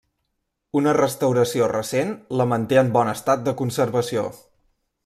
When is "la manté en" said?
2.41-2.91